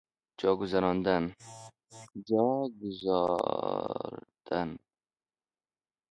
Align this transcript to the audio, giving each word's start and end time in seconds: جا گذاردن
جا 0.39 0.49
گذاردن 0.59 1.25